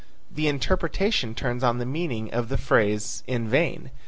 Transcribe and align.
The 0.31 0.47
interpretation 0.47 1.35
turns 1.35 1.63
on 1.63 1.77
the 1.77 1.85
meaning 1.85 2.33
of 2.33 2.49
the 2.49 2.57
phrase, 2.57 3.21
in 3.27 3.47
vain. 3.47 3.91